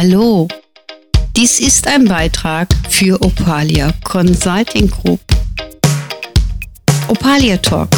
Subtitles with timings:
[0.00, 0.46] Hallo,
[1.36, 5.18] dies ist ein Beitrag für Opalia Consulting Group.
[7.08, 7.88] Opalia Talk,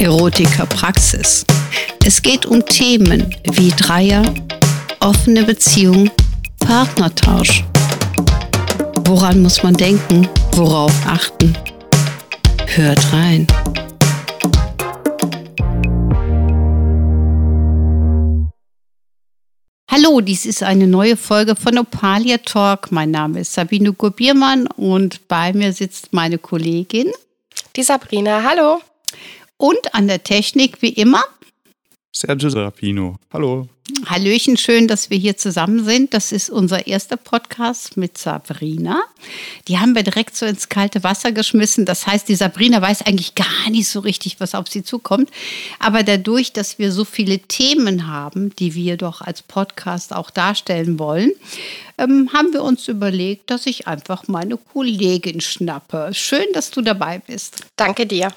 [0.00, 1.46] Erotika Praxis.
[2.04, 4.24] Es geht um Themen wie Dreier,
[4.98, 6.10] offene Beziehung,
[6.58, 7.62] Partnertausch.
[9.04, 10.28] Woran muss man denken?
[10.50, 11.56] Worauf achten?
[12.66, 13.46] Hört rein.
[20.06, 22.92] Hallo, dies ist eine neue Folge von Opalia Talk.
[22.92, 27.10] Mein Name ist Sabine Gubiermann und bei mir sitzt meine Kollegin.
[27.74, 28.80] Die Sabrina, hallo.
[29.56, 31.24] Und an der Technik wie immer
[32.16, 33.16] Sergio Rapino.
[33.30, 33.68] Hallo.
[34.06, 36.14] Hallöchen, schön, dass wir hier zusammen sind.
[36.14, 39.02] Das ist unser erster Podcast mit Sabrina.
[39.68, 41.84] Die haben wir direkt so ins kalte Wasser geschmissen.
[41.84, 45.30] Das heißt, die Sabrina weiß eigentlich gar nicht so richtig, was auf sie zukommt.
[45.78, 50.98] Aber dadurch, dass wir so viele Themen haben, die wir doch als Podcast auch darstellen
[50.98, 51.32] wollen,
[51.98, 56.10] ähm, haben wir uns überlegt, dass ich einfach meine Kollegin schnappe.
[56.12, 57.60] Schön, dass du dabei bist.
[57.76, 58.32] Danke dir.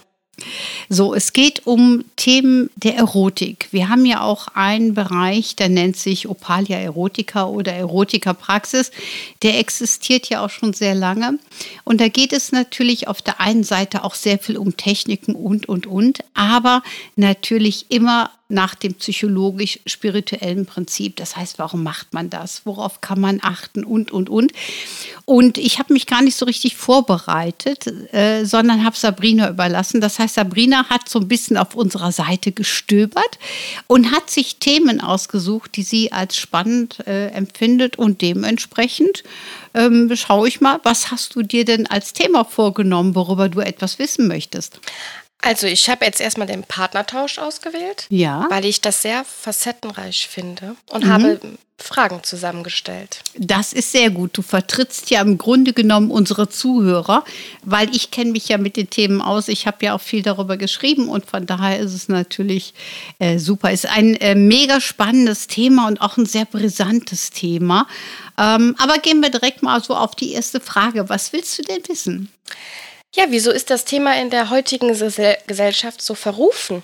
[0.89, 3.67] So, es geht um Themen der Erotik.
[3.71, 8.91] Wir haben ja auch einen Bereich, der nennt sich Opalia Erotica oder Erotika Praxis.
[9.43, 11.39] Der existiert ja auch schon sehr lange.
[11.83, 15.69] Und da geht es natürlich auf der einen Seite auch sehr viel um Techniken und,
[15.69, 16.83] und, und, aber
[17.15, 21.15] natürlich immer nach dem psychologisch-spirituellen Prinzip.
[21.17, 22.63] Das heißt, warum macht man das?
[22.65, 23.83] Worauf kann man achten?
[23.83, 24.51] Und, und, und.
[25.25, 30.01] Und ich habe mich gar nicht so richtig vorbereitet, äh, sondern habe Sabrina überlassen.
[30.01, 33.37] Das heißt, Sabrina hat so ein bisschen auf unserer Seite gestöbert
[33.85, 37.99] und hat sich Themen ausgesucht, die sie als spannend äh, empfindet.
[37.99, 39.23] Und dementsprechend
[39.75, 43.99] ähm, schaue ich mal, was hast du dir denn als Thema vorgenommen, worüber du etwas
[43.99, 44.79] wissen möchtest?
[45.41, 48.45] Also ich habe jetzt erstmal den Partnertausch ausgewählt, ja.
[48.49, 51.09] weil ich das sehr facettenreich finde und mhm.
[51.09, 51.39] habe
[51.81, 53.21] Fragen zusammengestellt.
[53.37, 54.37] Das ist sehr gut.
[54.37, 57.23] Du vertrittst ja im Grunde genommen unsere Zuhörer,
[57.63, 59.47] weil ich kenne mich ja mit den Themen aus.
[59.47, 62.73] Ich habe ja auch viel darüber geschrieben und von daher ist es natürlich
[63.19, 63.71] äh, super.
[63.71, 67.87] Ist ein äh, mega spannendes Thema und auch ein sehr brisantes Thema.
[68.37, 71.07] Ähm, aber gehen wir direkt mal so auf die erste Frage.
[71.07, 72.29] Was willst du denn wissen?
[73.15, 76.83] Ja, wieso ist das Thema in der heutigen Gesellschaft so verrufen?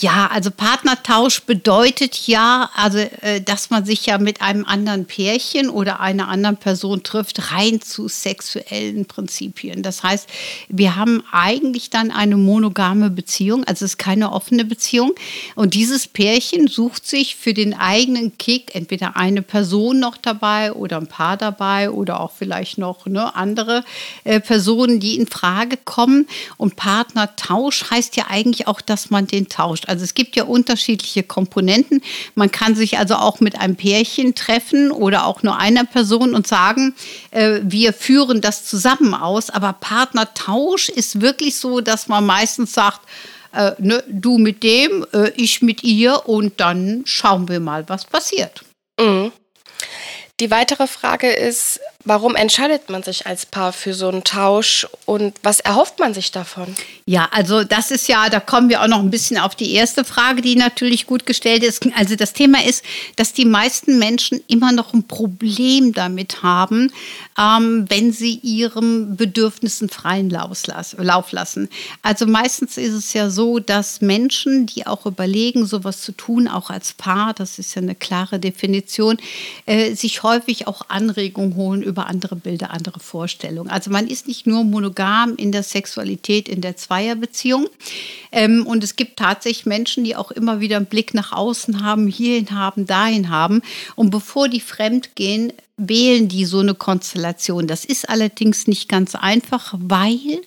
[0.00, 5.68] Ja, also Partnertausch bedeutet ja, also äh, dass man sich ja mit einem anderen Pärchen
[5.68, 9.82] oder einer anderen Person trifft, rein zu sexuellen Prinzipien.
[9.82, 10.30] Das heißt,
[10.70, 15.12] wir haben eigentlich dann eine monogame Beziehung, also es ist keine offene Beziehung.
[15.56, 20.96] Und dieses Pärchen sucht sich für den eigenen Kick entweder eine Person noch dabei oder
[20.96, 23.84] ein Paar dabei oder auch vielleicht noch ne, andere
[24.24, 26.26] äh, Personen, die in Frage kommen.
[26.56, 29.50] Und Partnertausch heißt ja eigentlich auch, dass man den
[29.82, 29.88] tauscht.
[29.88, 32.02] Also es gibt ja unterschiedliche Komponenten.
[32.34, 36.46] Man kann sich also auch mit einem Pärchen treffen oder auch nur einer Person und
[36.46, 36.94] sagen,
[37.30, 39.50] äh, wir führen das zusammen aus.
[39.50, 43.00] Aber Partnertausch ist wirklich so, dass man meistens sagt,
[43.54, 48.04] äh, ne, du mit dem, äh, ich mit ihr und dann schauen wir mal, was
[48.04, 48.64] passiert.
[50.42, 55.34] Die weitere Frage ist, warum entscheidet man sich als Paar für so einen Tausch und
[55.44, 56.74] was erhofft man sich davon?
[57.04, 60.04] Ja, also das ist ja, da kommen wir auch noch ein bisschen auf die erste
[60.04, 61.86] Frage, die natürlich gut gestellt ist.
[61.94, 66.92] Also das Thema ist, dass die meisten Menschen immer noch ein Problem damit haben,
[67.38, 71.68] ähm, wenn sie ihren Bedürfnissen freien Lauf lassen.
[72.02, 76.68] Also meistens ist es ja so, dass Menschen, die auch überlegen, sowas zu tun, auch
[76.68, 79.18] als Paar, das ist ja eine klare Definition,
[79.66, 80.31] äh, sich häufig
[80.66, 83.70] auch Anregungen holen über andere Bilder, andere Vorstellungen.
[83.70, 87.68] Also man ist nicht nur monogam in der Sexualität, in der Zweierbeziehung.
[88.30, 92.06] Ähm, und es gibt tatsächlich Menschen, die auch immer wieder einen Blick nach außen haben,
[92.06, 93.62] hierhin haben, dahin haben.
[93.94, 97.66] Und bevor die fremd gehen, wählen die so eine Konstellation.
[97.66, 100.40] Das ist allerdings nicht ganz einfach, weil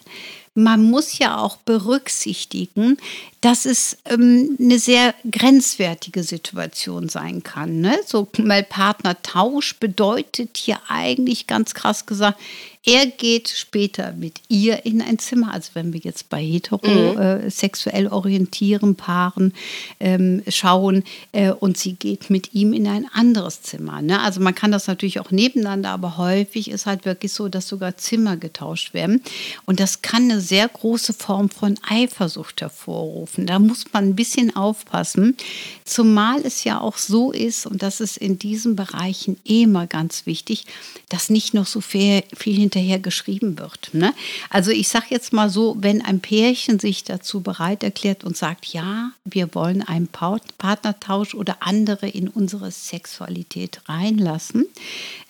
[0.55, 2.97] man muss ja auch berücksichtigen,
[3.45, 7.79] dass es ähm, eine sehr grenzwertige Situation sein kann.
[7.79, 7.95] Ne?
[8.03, 12.39] So, weil Partnertausch bedeutet hier eigentlich ganz krass gesagt,
[12.87, 15.51] er geht später mit ihr in ein Zimmer.
[15.51, 18.07] Also wenn wir jetzt bei heterosexuell mhm.
[18.07, 19.53] äh, orientieren Paaren
[19.99, 24.03] ähm, schauen äh, und sie geht mit ihm in ein anderes Zimmer.
[24.03, 24.21] Ne?
[24.21, 27.97] Also man kann das natürlich auch nebeneinander, aber häufig ist halt wirklich so, dass sogar
[27.97, 29.21] Zimmer getauscht werden.
[29.65, 33.45] Und das kann eine sehr große Form von Eifersucht hervorrufen dürfen.
[33.45, 35.35] Da muss man ein bisschen aufpassen.
[35.83, 40.65] Zumal es ja auch so ist, und das ist in diesen Bereichen immer ganz wichtig,
[41.09, 43.93] dass nicht noch so viel, viel hinterher geschrieben wird.
[43.93, 44.13] Ne?
[44.49, 48.65] Also ich sage jetzt mal so, wenn ein Pärchen sich dazu bereit erklärt und sagt,
[48.65, 54.65] ja, wir wollen einen Partnertausch oder andere in unsere Sexualität reinlassen,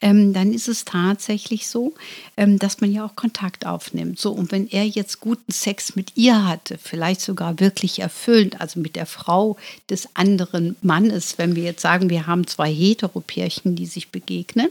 [0.01, 1.93] ähm, dann ist es tatsächlich so,
[2.37, 4.19] ähm, dass man ja auch Kontakt aufnimmt.
[4.19, 8.79] So, und wenn er jetzt guten Sex mit ihr hatte, vielleicht sogar wirklich erfüllend, also
[8.79, 9.57] mit der Frau
[9.89, 14.69] des anderen Mannes, wenn wir jetzt sagen, wir haben zwei Heteropärchen, die sich begegnen,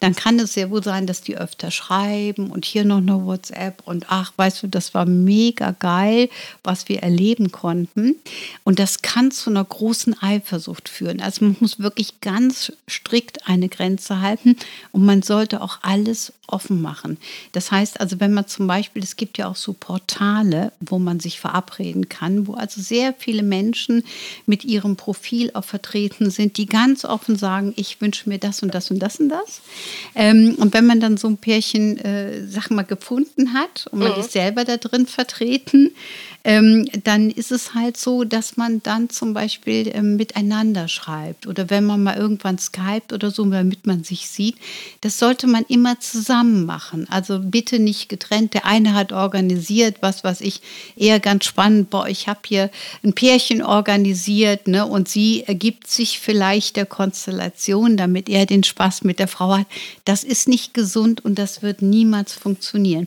[0.00, 3.82] dann kann es sehr wohl sein, dass die öfter schreiben und hier noch eine WhatsApp
[3.84, 6.28] und ach, weißt du, das war mega geil,
[6.62, 8.16] was wir erleben konnten.
[8.64, 11.20] Und das kann zu einer großen Eifersucht führen.
[11.20, 14.56] Also man muss wirklich ganz strikt eine Grenze halten
[14.92, 17.18] und man sollte auch alles offen machen.
[17.52, 21.18] Das heißt also, wenn man zum Beispiel, es gibt ja auch so Portale, wo man
[21.18, 24.04] sich verabreden kann, wo also sehr viele Menschen
[24.46, 28.74] mit ihrem Profil auch vertreten sind, die ganz offen sagen, ich wünsche mir das und
[28.74, 29.60] das und das und das.
[30.14, 34.12] Ähm, und wenn man dann so ein Pärchen, äh, sag mal, gefunden hat und man
[34.12, 34.20] mhm.
[34.20, 35.90] ist selber da drin vertreten,
[36.44, 41.70] ähm, dann ist es halt so, dass man dann zum Beispiel ähm, miteinander schreibt oder
[41.70, 44.56] wenn man mal irgendwann skypt oder so, damit man sich sieht,
[45.02, 47.06] das sollte man immer zusammen machen.
[47.08, 48.54] Also bitte nicht getrennt.
[48.54, 50.60] Der eine hat organisiert, was weiß ich,
[50.96, 52.70] eher ganz spannend, boah, ich habe hier
[53.04, 59.04] ein Pärchen organisiert ne, und sie ergibt sich vielleicht der Konstellation, damit er den Spaß
[59.04, 59.66] mit der Frau hat.
[60.04, 63.06] Das ist nicht gesund und das wird niemals funktionieren.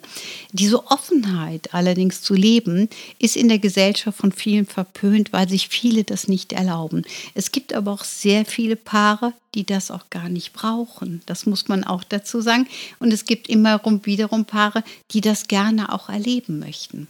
[0.51, 2.89] Diese Offenheit allerdings zu leben,
[3.25, 7.03] ist in der Gesellschaft von vielen verpönt, weil sich viele das nicht erlauben.
[7.33, 11.21] Es gibt aber auch sehr viele Paare, die das auch gar nicht brauchen.
[11.25, 12.67] Das muss man auch dazu sagen.
[12.99, 17.07] Und es gibt immer wiederum Paare, die das gerne auch erleben möchten.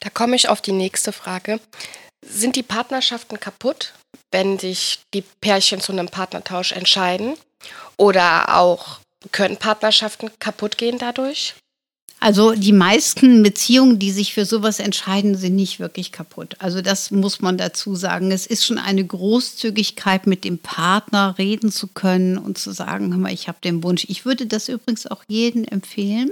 [0.00, 1.60] Da komme ich auf die nächste Frage.
[2.24, 3.94] Sind die Partnerschaften kaputt,
[4.30, 7.34] wenn sich die Pärchen zu einem Partnertausch entscheiden?
[7.96, 9.00] Oder auch
[9.32, 11.54] können Partnerschaften kaputt gehen dadurch?
[12.22, 16.54] Also die meisten Beziehungen, die sich für sowas entscheiden, sind nicht wirklich kaputt.
[16.60, 18.30] Also das muss man dazu sagen.
[18.30, 23.18] Es ist schon eine Großzügigkeit, mit dem Partner reden zu können und zu sagen, hör
[23.18, 24.06] mal, ich habe den Wunsch.
[24.08, 26.30] Ich würde das übrigens auch jedem empfehlen.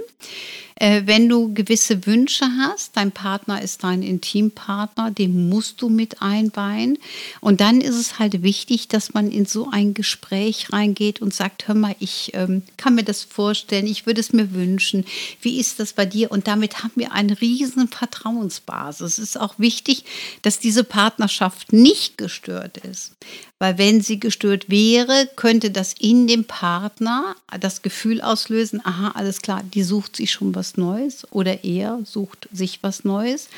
[0.81, 6.23] Äh, wenn du gewisse Wünsche hast, dein Partner ist dein Intimpartner, den musst du mit
[6.23, 6.97] einweihen.
[7.39, 11.67] Und dann ist es halt wichtig, dass man in so ein Gespräch reingeht und sagt,
[11.67, 15.05] hör mal, ich ähm, kann mir das vorstellen, ich würde es mir wünschen.
[15.39, 16.31] Wie ist das bei dir?
[16.31, 19.17] Und damit haben wir eine riesen Vertrauensbasis.
[19.17, 20.05] Es ist auch wichtig,
[20.41, 23.13] dass diese Partnerschaft nicht gestört ist.
[23.59, 29.41] Weil wenn sie gestört wäre, könnte das in dem Partner das Gefühl auslösen, aha, alles
[29.41, 33.49] klar, die sucht sich schon was Neues oder er sucht sich was Neues.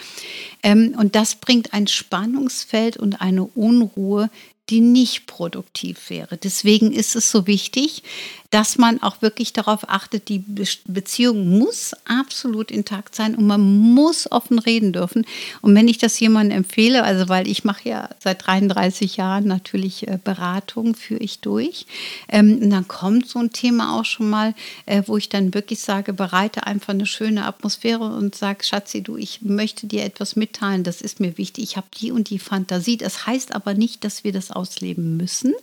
[0.61, 4.29] Ähm, und das bringt ein Spannungsfeld und eine Unruhe,
[4.69, 6.37] die nicht produktiv wäre.
[6.37, 8.03] Deswegen ist es so wichtig,
[8.53, 10.43] dass man auch wirklich darauf achtet, die
[10.85, 15.25] Beziehung muss absolut intakt sein und man muss offen reden dürfen.
[15.63, 20.07] Und wenn ich das jemandem empfehle, also weil ich mache ja seit 33 Jahren natürlich
[20.07, 21.87] äh, Beratung, führe ich durch,
[22.29, 24.53] ähm, dann kommt so ein Thema auch schon mal,
[24.85, 29.17] äh, wo ich dann wirklich sage, bereite einfach eine schöne Atmosphäre und sage, Schatzi, du,
[29.17, 32.97] ich möchte dir etwas mitteilen, das ist mir wichtig, ich habe die und die Fantasie.
[32.97, 35.55] Das heißt aber nicht, dass wir das ausleben müssen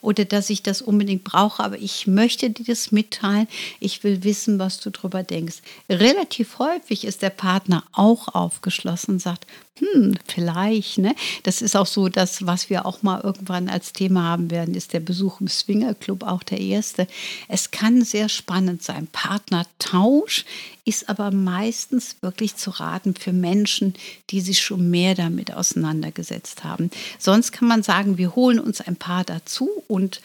[0.00, 3.48] oder dass ich das unbedingt brauche, aber ich möchte möchte dir das mitteilen.
[3.80, 5.56] Ich will wissen, was du darüber denkst.
[5.88, 9.46] Relativ häufig ist der Partner auch aufgeschlossen und sagt,
[9.78, 11.14] hm, vielleicht, ne?
[11.42, 14.94] Das ist auch so, das, was wir auch mal irgendwann als Thema haben werden, ist
[14.94, 17.06] der Besuch im Swingerclub auch der erste.
[17.48, 19.06] Es kann sehr spannend sein.
[19.12, 20.46] Partnertausch
[20.86, 23.94] ist aber meistens wirklich zu raten für Menschen,
[24.30, 26.90] die sich schon mehr damit auseinandergesetzt haben.
[27.18, 30.20] Sonst kann man sagen, wir holen uns ein Paar dazu und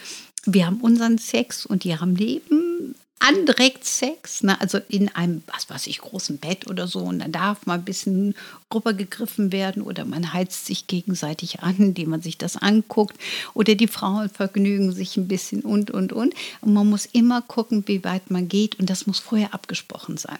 [0.45, 4.59] wir haben unseren Sex und die haben Leben andreckt Sex, ne?
[4.59, 6.99] also in einem, was weiß ich, großen Bett oder so.
[6.99, 8.35] Und dann darf mal ein bisschen
[8.73, 13.15] rübergegriffen werden oder man heizt sich gegenseitig an, indem man sich das anguckt.
[13.53, 16.33] Oder die Frauen vergnügen sich ein bisschen und, und, und.
[16.61, 18.79] Und man muss immer gucken, wie weit man geht.
[18.79, 20.39] Und das muss vorher abgesprochen sein.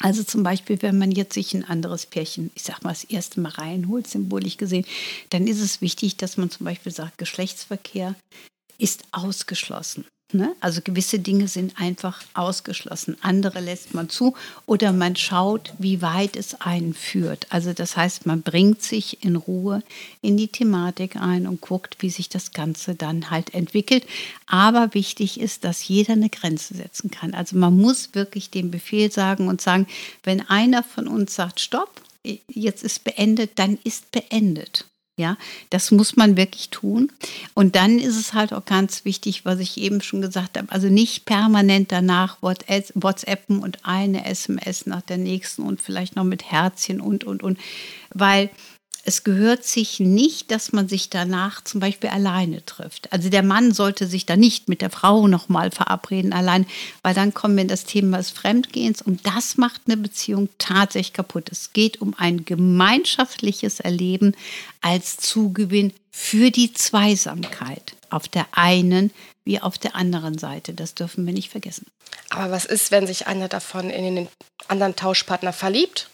[0.00, 3.40] Also zum Beispiel, wenn man jetzt sich ein anderes Pärchen, ich sag mal, das erste
[3.40, 4.84] Mal reinholt, symbolisch gesehen,
[5.30, 8.16] dann ist es wichtig, dass man zum Beispiel sagt, Geschlechtsverkehr
[8.78, 10.04] ist ausgeschlossen.
[10.34, 10.54] Ne?
[10.60, 13.16] Also gewisse Dinge sind einfach ausgeschlossen.
[13.20, 17.46] Andere lässt man zu oder man schaut, wie weit es einen führt.
[17.50, 19.82] Also das heißt, man bringt sich in Ruhe
[20.22, 24.06] in die Thematik ein und guckt, wie sich das Ganze dann halt entwickelt.
[24.46, 27.34] Aber wichtig ist, dass jeder eine Grenze setzen kann.
[27.34, 29.86] Also man muss wirklich den Befehl sagen und sagen,
[30.22, 32.00] wenn einer von uns sagt, stopp,
[32.48, 34.86] jetzt ist beendet, dann ist beendet.
[35.18, 35.36] Ja,
[35.68, 37.12] das muss man wirklich tun.
[37.52, 40.88] Und dann ist es halt auch ganz wichtig, was ich eben schon gesagt habe, also
[40.88, 47.02] nicht permanent danach WhatsAppen und eine SMS nach der nächsten und vielleicht noch mit Herzchen
[47.02, 47.58] und, und, und,
[48.14, 48.48] weil
[49.04, 53.12] es gehört sich nicht, dass man sich danach zum Beispiel alleine trifft.
[53.12, 56.66] Also der Mann sollte sich da nicht mit der Frau nochmal verabreden allein,
[57.02, 61.12] weil dann kommen wir in das Thema des Fremdgehens und das macht eine Beziehung tatsächlich
[61.12, 61.48] kaputt.
[61.50, 64.36] Es geht um ein gemeinschaftliches Erleben
[64.80, 69.10] als Zugewinn für die Zweisamkeit auf der einen
[69.44, 70.74] wie auf der anderen Seite.
[70.74, 71.86] Das dürfen wir nicht vergessen.
[72.30, 74.28] Aber was ist, wenn sich einer davon in den
[74.68, 76.08] anderen Tauschpartner verliebt?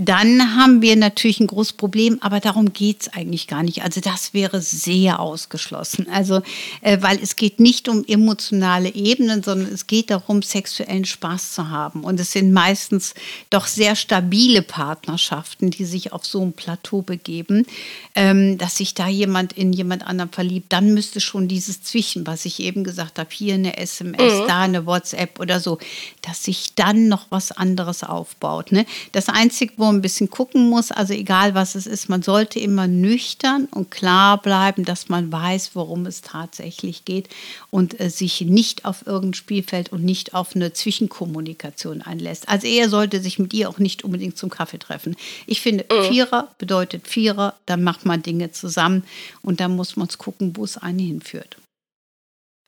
[0.00, 3.82] Dann haben wir natürlich ein großes Problem, aber darum geht es eigentlich gar nicht.
[3.82, 6.06] Also das wäre sehr ausgeschlossen.
[6.12, 6.40] Also,
[6.82, 11.70] äh, weil es geht nicht um emotionale Ebenen, sondern es geht darum, sexuellen Spaß zu
[11.70, 12.04] haben.
[12.04, 13.14] Und es sind meistens
[13.50, 17.66] doch sehr stabile Partnerschaften, die sich auf so ein Plateau begeben,
[18.14, 20.72] ähm, dass sich da jemand in jemand anderen verliebt.
[20.72, 24.46] Dann müsste schon dieses Zwischen, was ich eben gesagt habe, hier eine SMS, mhm.
[24.46, 25.78] da eine WhatsApp oder so,
[26.22, 28.70] dass sich dann noch was anderes aufbaut.
[28.70, 28.86] Ne?
[29.10, 32.86] Das Einzige, wo ein bisschen gucken muss, also egal was es ist, man sollte immer
[32.86, 37.28] nüchtern und klar bleiben, dass man weiß, worum es tatsächlich geht
[37.70, 42.48] und äh, sich nicht auf irgendein Spielfeld und nicht auf eine Zwischenkommunikation einlässt.
[42.48, 45.16] Also er sollte sich mit ihr auch nicht unbedingt zum Kaffee treffen.
[45.46, 46.04] Ich finde, mhm.
[46.04, 49.04] Vierer bedeutet Vierer, dann macht man Dinge zusammen
[49.42, 51.56] und dann muss man es gucken, wo es einen hinführt.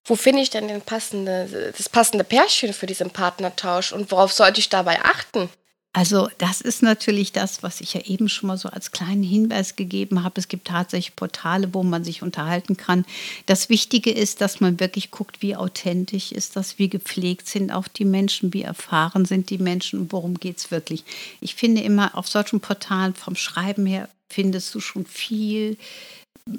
[0.06, 4.60] Wo finde ich denn den passende, das passende Pärchen für diesen Partnertausch und worauf sollte
[4.60, 5.48] ich dabei achten?
[5.92, 9.74] Also das ist natürlich das, was ich ja eben schon mal so als kleinen Hinweis
[9.74, 10.38] gegeben habe.
[10.38, 13.04] Es gibt tatsächlich Portale, wo man sich unterhalten kann.
[13.46, 17.88] Das Wichtige ist, dass man wirklich guckt, wie authentisch ist das, wie gepflegt sind auch
[17.88, 21.02] die Menschen, wie erfahren sind die Menschen und worum geht es wirklich.
[21.40, 25.76] Ich finde immer, auf solchen Portalen vom Schreiben her findest du schon viel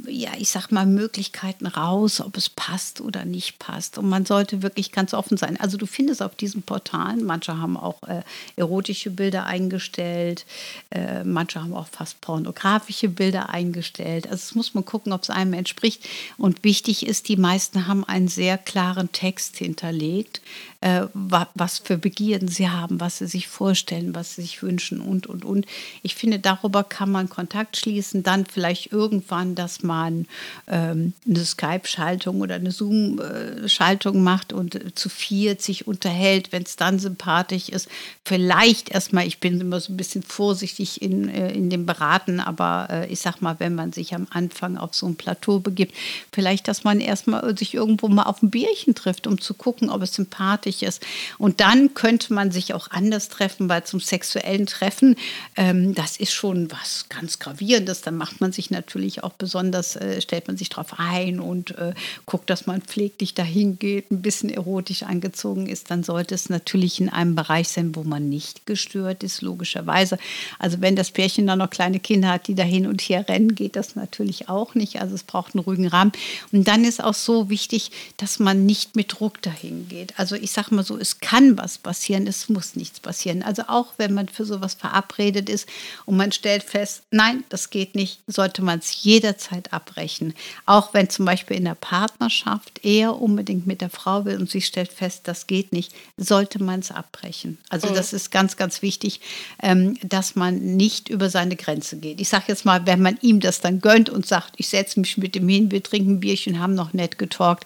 [0.08, 3.98] ja, ich sag mal, Möglichkeiten raus, ob es passt oder nicht passt.
[3.98, 5.60] Und man sollte wirklich ganz offen sein.
[5.60, 8.22] Also du findest auf diesen Portalen, manche haben auch äh,
[8.56, 10.46] erotische Bilder eingestellt,
[10.92, 14.26] äh, manche haben auch fast pornografische Bilder eingestellt.
[14.26, 16.08] Also es muss man gucken, ob es einem entspricht.
[16.38, 20.42] Und wichtig ist, die meisten haben einen sehr klaren Text hinterlegt,
[20.82, 25.28] äh, was für Begierden sie haben, was sie sich vorstellen, was sie sich wünschen und,
[25.28, 25.66] und, und.
[26.02, 30.25] Ich finde, darüber kann man Kontakt schließen, dann vielleicht irgendwann, dass man
[30.68, 37.00] ähm, eine Skype-Schaltung oder eine Zoom-Schaltung macht und zu viert sich unterhält, wenn es dann
[37.00, 37.88] sympathisch ist.
[38.25, 42.88] Vielleicht erstmal, ich bin immer so ein bisschen vorsichtig in, äh, in dem Beraten, aber
[42.90, 45.96] äh, ich sag mal, wenn man sich am Anfang auf so ein Plateau begibt,
[46.34, 50.01] vielleicht, dass man erstmal sich irgendwo mal auf ein Bierchen trifft, um zu gucken, ob
[50.01, 51.01] es sympathisch ist.
[51.38, 55.16] Und dann könnte man sich auch anders treffen, weil zum sexuellen Treffen,
[55.56, 58.01] ähm, das ist schon was ganz Gravierendes.
[58.01, 61.94] Da macht man sich natürlich auch besonders, äh, stellt man sich darauf ein und äh,
[62.25, 65.91] guckt, dass man pfleglich dahin geht, ein bisschen erotisch angezogen ist.
[65.91, 70.18] Dann sollte es natürlich in einem Bereich sein, wo man nicht gestört ist, logischerweise.
[70.58, 73.56] Also wenn das Pärchen dann noch kleine Kinder hat, die da hin und her rennen,
[73.56, 75.01] geht das natürlich auch nicht.
[75.01, 76.13] Also es braucht einen ruhigen Rahmen.
[76.53, 80.18] Und dann ist auch so wichtig, dass man nicht mit Druck dahin geht.
[80.18, 83.41] Also ich sage, sag mal so, es kann was passieren, es muss nichts passieren.
[83.41, 85.68] Also auch wenn man für sowas verabredet ist
[86.06, 90.34] und man stellt fest, nein, das geht nicht, sollte man es jederzeit abbrechen.
[90.65, 94.62] Auch wenn zum Beispiel in der Partnerschaft er unbedingt mit der Frau will und sie
[94.62, 97.58] stellt fest, das geht nicht, sollte man es abbrechen.
[97.70, 97.96] Also mhm.
[97.96, 99.22] das ist ganz, ganz wichtig,
[99.62, 102.22] ähm, dass man nicht über seine Grenze geht.
[102.22, 105.17] Ich sage jetzt mal, wenn man ihm das dann gönnt und sagt, ich setze mich
[105.17, 107.65] mit ihm hin, wir trinken ein Bierchen, haben noch nett getalkt,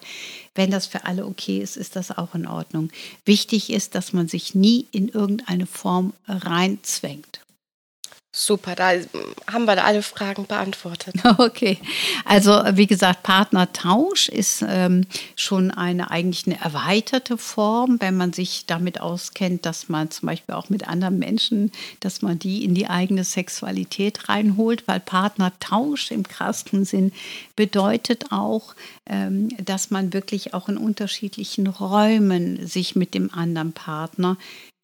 [0.54, 2.90] wenn das für alle okay ist, ist das auch in Ordnung.
[3.24, 7.40] Wichtig ist, dass man sich nie in irgendeine Form reinzwängt.
[8.38, 8.90] Super, da
[9.50, 11.14] haben wir alle Fragen beantwortet.
[11.38, 11.78] Okay,
[12.24, 18.66] also wie gesagt, Partnertausch ist ähm, schon eine eigentlich eine erweiterte Form, wenn man sich
[18.66, 22.88] damit auskennt, dass man zum Beispiel auch mit anderen Menschen, dass man die in die
[22.88, 27.12] eigene Sexualität reinholt, weil Partnertausch im krassen Sinn
[27.54, 28.74] bedeutet auch,
[29.06, 34.36] ähm, dass man wirklich auch in unterschiedlichen Räumen sich mit dem anderen Partner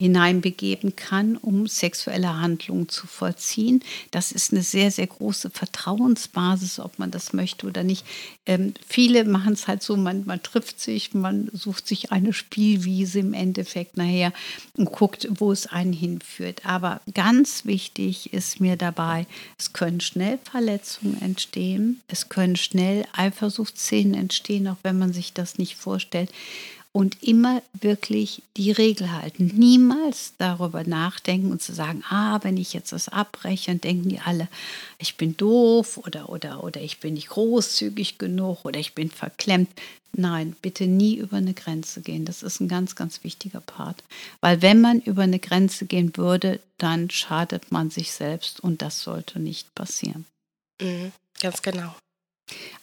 [0.02, 3.84] hineinbegeben kann, um sexuelle Handlungen zu vollziehen.
[4.10, 8.04] Das ist eine sehr, sehr große Vertrauensbasis, ob man das möchte oder nicht.
[8.44, 13.20] Ähm, viele machen es halt so, man, man trifft sich, man sucht sich eine Spielwiese
[13.20, 14.32] im Endeffekt nachher
[14.76, 16.66] und guckt, wo es einen hinführt.
[16.66, 24.14] Aber ganz wichtig ist mir dabei, es können schnell Verletzungen entstehen, es können schnell Eifersuchtsszenen
[24.14, 26.30] entstehen, auch wenn man sich das nicht vorstellt.
[26.92, 29.46] Und immer wirklich die Regel halten.
[29.54, 34.20] Niemals darüber nachdenken und zu sagen, ah, wenn ich jetzt das abbreche, dann denken die
[34.20, 34.48] alle,
[34.98, 39.70] ich bin doof oder, oder, oder ich bin nicht großzügig genug oder ich bin verklemmt.
[40.14, 42.26] Nein, bitte nie über eine Grenze gehen.
[42.26, 44.04] Das ist ein ganz, ganz wichtiger Part.
[44.42, 49.02] Weil wenn man über eine Grenze gehen würde, dann schadet man sich selbst und das
[49.02, 50.26] sollte nicht passieren.
[50.82, 51.94] Mhm, ganz genau.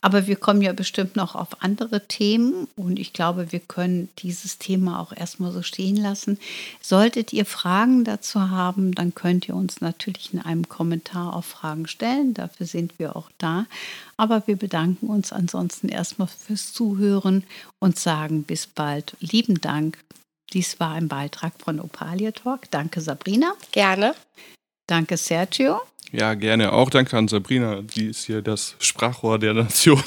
[0.01, 4.57] Aber wir kommen ja bestimmt noch auf andere Themen und ich glaube, wir können dieses
[4.57, 6.39] Thema auch erstmal so stehen lassen.
[6.81, 11.87] Solltet ihr Fragen dazu haben, dann könnt ihr uns natürlich in einem Kommentar auch Fragen
[11.87, 12.33] stellen.
[12.33, 13.65] Dafür sind wir auch da.
[14.17, 17.43] Aber wir bedanken uns ansonsten erstmal fürs Zuhören
[17.79, 19.15] und sagen bis bald.
[19.19, 19.97] Lieben Dank.
[20.53, 22.71] Dies war ein Beitrag von Opalia Talk.
[22.71, 23.53] Danke, Sabrina.
[23.71, 24.15] Gerne.
[24.87, 25.81] Danke, Sergio.
[26.11, 26.73] Ja, gerne.
[26.73, 27.81] Auch danke an Sabrina.
[27.81, 30.01] Die ist hier das Sprachrohr der Nation.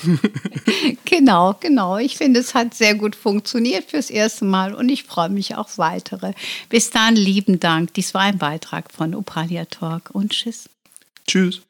[1.05, 1.99] genau, genau.
[1.99, 5.79] Ich finde, es hat sehr gut funktioniert fürs erste Mal und ich freue mich auf
[5.79, 6.33] weitere.
[6.69, 7.95] Bis dann, lieben Dank.
[7.95, 10.69] Dies war ein Beitrag von Opalia Talk und tschüss.
[11.27, 11.63] Tschüss.